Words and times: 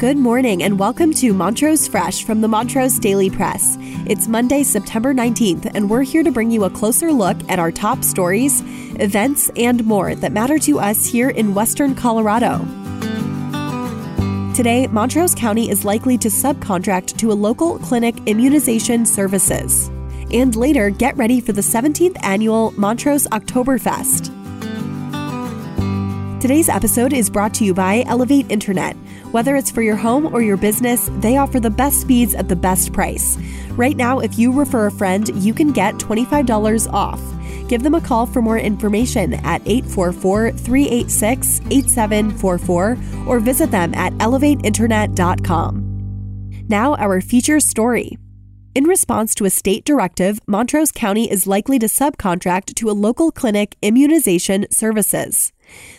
Good 0.00 0.16
morning 0.16 0.62
and 0.62 0.78
welcome 0.78 1.12
to 1.12 1.34
Montrose 1.34 1.86
Fresh 1.86 2.24
from 2.24 2.40
the 2.40 2.48
Montrose 2.48 2.98
Daily 2.98 3.28
Press. 3.28 3.76
It's 4.06 4.28
Monday, 4.28 4.62
September 4.62 5.12
19th, 5.12 5.70
and 5.74 5.90
we're 5.90 6.04
here 6.04 6.22
to 6.22 6.32
bring 6.32 6.50
you 6.50 6.64
a 6.64 6.70
closer 6.70 7.12
look 7.12 7.36
at 7.50 7.58
our 7.58 7.70
top 7.70 8.02
stories, 8.02 8.62
events, 8.98 9.50
and 9.56 9.84
more 9.84 10.14
that 10.14 10.32
matter 10.32 10.58
to 10.60 10.78
us 10.78 11.04
here 11.04 11.28
in 11.28 11.52
Western 11.52 11.94
Colorado. 11.94 12.60
Today, 14.54 14.86
Montrose 14.86 15.34
County 15.34 15.68
is 15.68 15.84
likely 15.84 16.16
to 16.16 16.28
subcontract 16.28 17.18
to 17.18 17.30
a 17.30 17.34
local 17.34 17.78
clinic 17.80 18.16
immunization 18.24 19.04
services. 19.04 19.88
And 20.32 20.56
later, 20.56 20.88
get 20.88 21.14
ready 21.18 21.42
for 21.42 21.52
the 21.52 21.60
17th 21.60 22.16
annual 22.22 22.70
Montrose 22.70 23.26
Oktoberfest. 23.26 24.34
Today's 26.40 26.70
episode 26.70 27.12
is 27.12 27.28
brought 27.28 27.52
to 27.52 27.66
you 27.66 27.74
by 27.74 28.02
Elevate 28.06 28.50
Internet. 28.50 28.96
Whether 29.32 29.54
it's 29.54 29.70
for 29.70 29.82
your 29.82 29.96
home 29.96 30.34
or 30.34 30.42
your 30.42 30.56
business, 30.56 31.08
they 31.18 31.36
offer 31.36 31.60
the 31.60 31.70
best 31.70 32.00
speeds 32.00 32.34
at 32.34 32.48
the 32.48 32.56
best 32.56 32.92
price. 32.92 33.38
Right 33.70 33.96
now, 33.96 34.18
if 34.18 34.38
you 34.38 34.52
refer 34.52 34.86
a 34.86 34.90
friend, 34.90 35.28
you 35.42 35.54
can 35.54 35.70
get 35.70 35.94
$25 35.94 36.92
off. 36.92 37.20
Give 37.68 37.84
them 37.84 37.94
a 37.94 38.00
call 38.00 38.26
for 38.26 38.42
more 38.42 38.58
information 38.58 39.34
at 39.34 39.62
844 39.64 40.50
386 40.50 41.60
8744 41.70 42.98
or 43.28 43.38
visit 43.38 43.70
them 43.70 43.94
at 43.94 44.12
elevateinternet.com. 44.14 45.86
Now, 46.68 46.96
our 46.96 47.20
feature 47.20 47.60
story. 47.60 48.18
In 48.74 48.84
response 48.84 49.34
to 49.36 49.44
a 49.44 49.50
state 49.50 49.84
directive, 49.84 50.40
Montrose 50.46 50.90
County 50.92 51.30
is 51.30 51.46
likely 51.46 51.78
to 51.78 51.86
subcontract 51.86 52.74
to 52.74 52.90
a 52.90 52.92
local 52.92 53.30
clinic 53.30 53.76
immunization 53.82 54.66
services. 54.70 55.52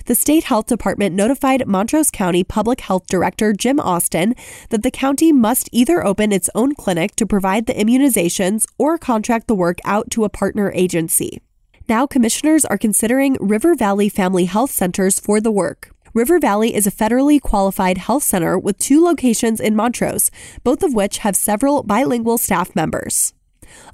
The 0.06 0.16
state 0.16 0.46
health 0.46 0.68
department 0.68 1.16
notified 1.16 1.68
Montrose 1.68 2.12
County 2.12 2.44
Public 2.44 2.82
Health 2.82 3.08
Director 3.08 3.54
Jim 3.54 3.80
Austin 3.80 4.36
that 4.70 4.84
the 4.84 4.92
county 4.92 5.32
must 5.32 5.70
either 5.72 6.06
open 6.06 6.32
its 6.32 6.50
own 6.56 6.76
clinic 6.76 7.16
to 7.18 7.26
provide 7.26 7.66
the 7.66 7.74
immunizations 7.74 8.66
or 8.78 8.98
contract 8.98 9.48
the 9.48 9.56
work 9.56 9.80
out 9.86 10.10
to 10.12 10.24
a 10.24 10.30
partner 10.30 10.72
agency. 10.74 11.42
Now, 11.88 12.08
commissioners 12.08 12.66
are 12.66 12.78
considering 12.78 13.38
River 13.40 13.76
Valley 13.76 14.10
Family 14.10 14.46
Health 14.46 14.72
Centers 14.72 15.20
for 15.20 15.42
the 15.42 15.52
work. 15.52 15.92
River 16.14 16.40
Valley 16.40 16.76
is 16.76 16.86
a 16.86 16.92
federally 16.92 17.40
qualified 17.40 17.98
health 17.98 18.24
center 18.24 18.58
with 18.58 18.78
two 18.78 19.04
locations 19.04 19.62
in 19.62 19.76
Montrose, 19.76 20.30
both 20.64 20.84
of 20.84 20.94
which 20.94 21.20
have 21.20 21.36
several 21.36 21.84
bilingual 21.84 22.38
staff 22.38 22.76
members. 22.76 23.34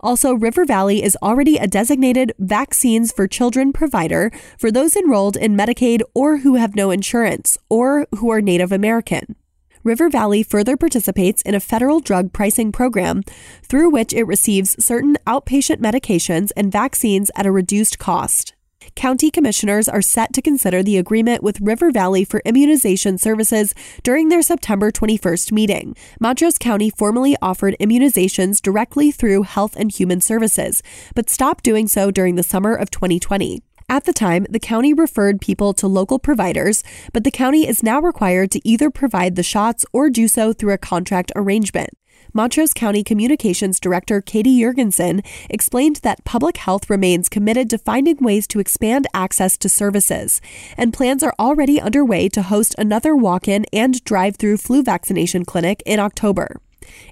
Also, 0.01 0.33
River 0.33 0.65
Valley 0.65 1.03
is 1.03 1.17
already 1.21 1.57
a 1.57 1.67
designated 1.67 2.33
vaccines 2.39 3.11
for 3.11 3.27
children 3.27 3.71
provider 3.71 4.31
for 4.57 4.71
those 4.71 4.95
enrolled 4.95 5.37
in 5.37 5.55
Medicaid 5.55 6.01
or 6.13 6.37
who 6.37 6.55
have 6.55 6.75
no 6.75 6.91
insurance 6.91 7.57
or 7.69 8.07
who 8.17 8.29
are 8.31 8.41
Native 8.41 8.71
American. 8.71 9.35
River 9.83 10.09
Valley 10.09 10.43
further 10.43 10.75
participates 10.75 11.41
in 11.43 11.55
a 11.55 11.61
federal 11.61 12.01
drug 12.01 12.33
pricing 12.33 12.73
program 12.73 13.23
through 13.63 13.89
which 13.89 14.11
it 14.11 14.25
receives 14.25 14.75
certain 14.83 15.15
outpatient 15.25 15.77
medications 15.77 16.51
and 16.57 16.71
vaccines 16.71 17.31
at 17.37 17.45
a 17.45 17.51
reduced 17.51 17.97
cost. 17.97 18.56
County 18.95 19.29
commissioners 19.31 19.87
are 19.87 20.01
set 20.01 20.33
to 20.33 20.41
consider 20.41 20.83
the 20.83 20.97
agreement 20.97 21.43
with 21.43 21.61
River 21.61 21.91
Valley 21.91 22.23
for 22.23 22.41
immunization 22.45 23.17
services 23.17 23.73
during 24.03 24.29
their 24.29 24.41
September 24.41 24.91
21st 24.91 25.51
meeting. 25.51 25.95
Montrose 26.19 26.57
County 26.57 26.89
formally 26.89 27.35
offered 27.41 27.75
immunizations 27.79 28.61
directly 28.61 29.11
through 29.11 29.43
Health 29.43 29.75
and 29.75 29.91
Human 29.91 30.21
Services, 30.21 30.81
but 31.15 31.29
stopped 31.29 31.63
doing 31.63 31.87
so 31.87 32.11
during 32.11 32.35
the 32.35 32.43
summer 32.43 32.75
of 32.75 32.89
2020. 32.91 33.61
At 33.89 34.03
the 34.03 34.13
time, 34.13 34.45
the 34.49 34.59
county 34.59 34.93
referred 34.93 35.39
people 35.39 35.73
to 35.75 35.87
local 35.87 36.19
providers, 36.19 36.83
but 37.13 37.23
the 37.23 37.31
county 37.31 37.65
is 37.65 37.83
now 37.83 38.01
required 38.01 38.51
to 38.51 38.67
either 38.67 38.89
provide 38.89 39.35
the 39.35 39.43
shots 39.43 39.85
or 39.93 40.09
do 40.09 40.27
so 40.27 40.51
through 40.51 40.73
a 40.73 40.77
contract 40.77 41.31
arrangement. 41.37 41.91
Montrose 42.37 42.71
County 42.71 43.03
Communications 43.03 43.79
Director 43.79 44.21
Katie 44.21 44.55
Yergensen 44.55 45.25
explained 45.49 45.95
that 46.03 46.23
public 46.23 46.57
health 46.57 46.87
remains 46.87 47.29
committed 47.29 47.67
to 47.71 47.79
finding 47.79 48.17
ways 48.17 48.45
to 48.45 48.59
expand 48.59 49.07
access 49.11 49.57
to 49.57 49.67
services, 49.67 50.39
and 50.77 50.93
plans 50.93 51.23
are 51.23 51.33
already 51.39 51.81
underway 51.81 52.29
to 52.29 52.43
host 52.43 52.75
another 52.77 53.15
walk 53.15 53.47
in 53.47 53.65
and 53.73 54.03
drive 54.03 54.35
through 54.35 54.57
flu 54.57 54.83
vaccination 54.83 55.45
clinic 55.45 55.81
in 55.83 55.99
October. 55.99 56.61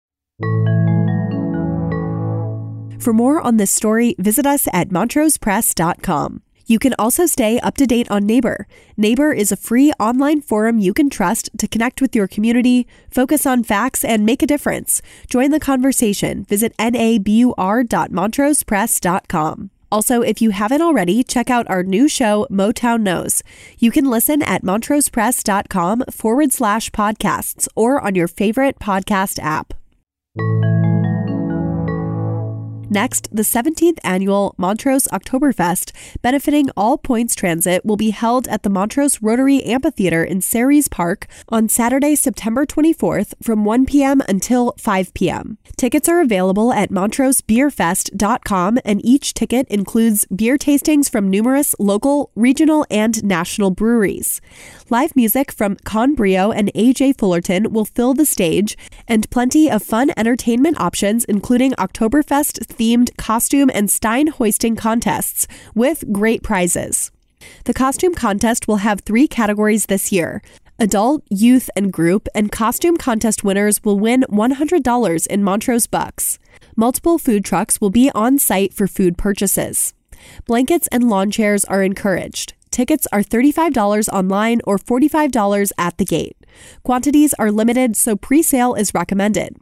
For 3.00 3.12
more 3.12 3.40
on 3.40 3.56
this 3.58 3.70
story, 3.70 4.16
visit 4.18 4.46
us 4.46 4.66
at 4.72 4.88
montrosepress.com. 4.88 6.42
You 6.66 6.78
can 6.78 6.94
also 6.98 7.26
stay 7.26 7.60
up 7.60 7.76
to 7.76 7.86
date 7.86 8.10
on 8.10 8.22
Nabur. 8.22 8.64
Nabur 8.98 9.36
is 9.36 9.52
a 9.52 9.56
free 9.56 9.92
online 10.00 10.40
forum 10.40 10.78
you 10.78 10.94
can 10.94 11.10
trust 11.10 11.50
to 11.58 11.68
connect 11.68 12.00
with 12.00 12.16
your 12.16 12.26
community, 12.26 12.86
focus 13.10 13.44
on 13.44 13.62
facts, 13.62 14.02
and 14.02 14.24
make 14.24 14.42
a 14.42 14.46
difference. 14.46 15.02
Join 15.28 15.50
the 15.50 15.60
conversation. 15.60 16.44
Visit 16.44 16.74
nabur.montrosepress.com. 16.78 19.70
Also, 19.94 20.22
if 20.22 20.42
you 20.42 20.50
haven't 20.50 20.82
already, 20.82 21.22
check 21.22 21.48
out 21.48 21.70
our 21.70 21.84
new 21.84 22.08
show, 22.08 22.48
Motown 22.50 23.02
Knows. 23.02 23.44
You 23.78 23.92
can 23.92 24.10
listen 24.10 24.42
at 24.42 24.64
montrosepress.com 24.64 26.06
forward 26.10 26.52
slash 26.52 26.90
podcasts 26.90 27.68
or 27.76 28.00
on 28.00 28.16
your 28.16 28.26
favorite 28.26 28.80
podcast 28.80 29.38
app. 29.38 29.72
Next, 32.94 33.28
the 33.34 33.42
17th 33.42 33.98
annual 34.04 34.54
Montrose 34.56 35.08
Oktoberfest, 35.08 35.90
benefiting 36.22 36.70
All 36.76 36.96
Points 36.96 37.34
Transit, 37.34 37.84
will 37.84 37.96
be 37.96 38.10
held 38.10 38.46
at 38.46 38.62
the 38.62 38.70
Montrose 38.70 39.20
Rotary 39.20 39.64
Amphitheater 39.64 40.22
in 40.22 40.40
Cerise 40.40 40.86
Park 40.86 41.26
on 41.48 41.68
Saturday, 41.68 42.14
September 42.14 42.64
24th 42.64 43.34
from 43.42 43.64
1 43.64 43.86
p.m. 43.86 44.22
until 44.28 44.76
5 44.78 45.12
p.m. 45.12 45.58
Tickets 45.76 46.08
are 46.08 46.20
available 46.20 46.72
at 46.72 46.90
montrosebeerfest.com, 46.90 48.78
and 48.84 49.04
each 49.04 49.34
ticket 49.34 49.66
includes 49.66 50.24
beer 50.26 50.56
tastings 50.56 51.10
from 51.10 51.28
numerous 51.28 51.74
local, 51.80 52.30
regional, 52.36 52.86
and 52.92 53.24
national 53.24 53.72
breweries. 53.72 54.40
Live 54.88 55.16
music 55.16 55.50
from 55.50 55.74
Con 55.82 56.14
Brio 56.14 56.52
and 56.52 56.72
AJ 56.74 57.18
Fullerton 57.18 57.72
will 57.72 57.86
fill 57.86 58.14
the 58.14 58.24
stage, 58.24 58.78
and 59.08 59.28
plenty 59.30 59.68
of 59.68 59.82
fun 59.82 60.12
entertainment 60.16 60.80
options, 60.80 61.24
including 61.24 61.72
Oktoberfest 61.72 62.72
themed 62.84 63.16
costume 63.16 63.70
and 63.72 63.90
Stein 63.90 64.26
hoisting 64.26 64.76
contests 64.76 65.46
with 65.74 66.04
great 66.12 66.42
prizes. 66.42 67.10
The 67.64 67.74
costume 67.74 68.14
contest 68.14 68.68
will 68.68 68.76
have 68.76 69.00
three 69.00 69.26
categories 69.26 69.86
this 69.86 70.12
year. 70.12 70.42
Adult, 70.78 71.22
youth, 71.30 71.70
and 71.76 71.92
group, 71.92 72.28
and 72.34 72.52
costume 72.52 72.96
contest 72.96 73.42
winners 73.44 73.82
will 73.84 73.98
win 73.98 74.24
$100 74.28 75.26
in 75.28 75.44
Montrose 75.44 75.86
Bucks. 75.86 76.38
Multiple 76.76 77.18
food 77.18 77.44
trucks 77.44 77.80
will 77.80 77.90
be 77.90 78.10
on 78.14 78.38
site 78.38 78.74
for 78.74 78.86
food 78.86 79.16
purchases. 79.16 79.94
Blankets 80.46 80.88
and 80.88 81.08
lawn 81.08 81.30
chairs 81.30 81.64
are 81.66 81.82
encouraged. 81.82 82.54
Tickets 82.70 83.06
are 83.12 83.22
$35 83.22 84.08
online 84.08 84.60
or 84.64 84.78
$45 84.78 85.70
at 85.78 85.96
the 85.96 86.04
gate. 86.04 86.36
Quantities 86.82 87.34
are 87.34 87.52
limited, 87.52 87.96
so 87.96 88.16
pre 88.16 88.42
sale 88.42 88.74
is 88.74 88.92
recommended. 88.92 89.56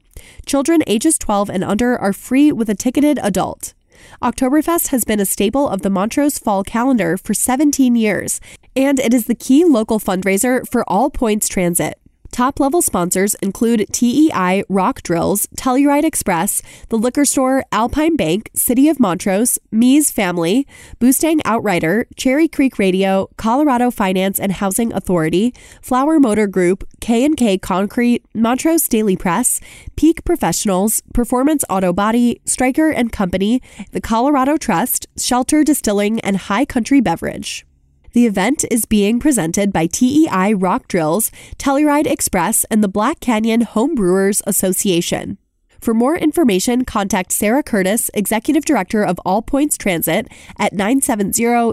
Children 0.47 0.83
ages 0.87 1.19
12 1.19 1.51
and 1.51 1.65
under 1.65 1.99
are 1.99 2.13
free 2.13 2.53
with 2.53 2.69
a 2.69 2.75
ticketed 2.75 3.19
adult. 3.23 3.75
Oktoberfest 4.21 4.89
has 4.89 5.05
been 5.05 5.21
a 5.21 5.25
staple 5.25 5.69
of 5.69 5.83
the 5.83 5.91
Montrose 5.91 6.39
fall 6.39 6.65
calendar 6.65 7.17
for 7.17 7.35
17 7.35 7.95
years, 7.95 8.41
and 8.75 8.99
it 8.99 9.15
is 9.15 9.27
the 9.27 9.35
key 9.35 9.65
local 9.65 10.01
fundraiser 10.01 10.69
for 10.69 10.85
All 10.89 11.11
Points 11.11 11.49
Transit. 11.49 12.02
Top 12.33 12.59
level 12.59 12.81
sponsors 12.81 13.35
include 13.43 13.87
TEI 13.93 14.65
Rock 14.71 15.03
Drills, 15.03 15.47
Telluride 15.55 16.03
Express, 16.03 16.63
the 16.89 16.97
liquor 16.97 17.27
store 17.27 17.63
Alpine 17.71 18.17
Bank, 18.17 18.51
City 18.55 18.89
of 18.89 18.99
Montrose, 18.99 19.59
Mees 19.71 20.11
Family, 20.11 20.67
Boostang 20.99 21.41
Outrider, 21.45 22.07
Cherry 22.17 22.49
Creek 22.49 22.79
Radio, 22.79 23.29
Colorado 23.37 23.91
Finance 23.91 24.41
and 24.41 24.53
Housing 24.53 24.95
Authority, 24.95 25.53
Flower 25.83 26.19
Motor 26.19 26.47
Group, 26.47 26.89
K&K 27.03 27.59
Concrete, 27.59 28.25
Montrose 28.35 28.89
Daily 28.89 29.15
Press, 29.15 29.61
Peak 29.97 30.25
Professionals, 30.25 31.03
Performance 31.13 31.65
Auto 31.69 31.93
Body, 31.93 32.41
Stryker 32.47 32.91
and 32.91 33.13
Company, 33.13 33.61
the 33.91 34.01
Colorado 34.01 34.57
Trust, 34.57 35.07
Shelter 35.19 35.63
Distilling 35.63 36.19
and 36.21 36.39
High 36.39 36.65
Country 36.65 37.03
Beverage. 37.03 37.67
The 38.13 38.27
event 38.27 38.65
is 38.71 38.85
being 38.85 39.19
presented 39.21 39.73
by 39.73 39.87
TEI 39.87 40.53
Rock 40.55 40.87
Drills, 40.87 41.31
Telluride 41.57 42.07
Express, 42.07 42.65
and 42.65 42.85
the 42.85 42.89
Black 42.89 43.21
Canyon 43.21 43.63
Home 43.63 43.95
Brewers 43.95 44.43
Association. 44.47 45.39
For 45.81 45.95
more 45.95 46.17
information, 46.17 46.85
contact 46.85 47.33
Sarah 47.33 47.63
Curtis, 47.63 48.11
Executive 48.15 48.65
Director 48.65 49.03
of 49.03 49.19
All 49.25 49.41
Points 49.43 49.79
Transit, 49.79 50.29
at 50.59 50.75
970 50.75 51.33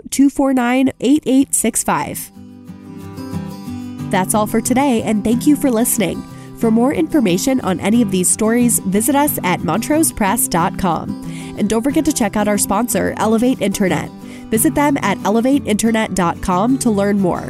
249 0.10 0.92
8865. 1.00 2.32
That's 4.10 4.34
all 4.34 4.48
for 4.48 4.62
today, 4.62 5.04
and 5.04 5.24
thank 5.24 5.46
you 5.46 5.56
for 5.56 5.70
listening. 5.70 6.24
For 6.60 6.70
more 6.70 6.94
information 6.94 7.62
on 7.62 7.80
any 7.80 8.02
of 8.02 8.12
these 8.12 8.30
stories, 8.30 8.80
visit 8.80 9.16
us 9.16 9.40
at 9.46 9.62
montrosepress.com. 9.62 11.56
And 11.58 11.70
don't 11.70 11.84
forget 11.84 12.04
to 12.04 12.12
check 12.12 12.36
out 12.36 12.50
our 12.50 12.58
sponsor, 12.58 13.14
Elevate 13.16 13.62
Internet. 13.62 14.12
Visit 14.50 14.76
them 14.76 14.98
at 14.98 15.18
elevateinternet.com 15.20 16.80
to 16.80 16.92
learn 16.92 17.20
more. 17.20 17.50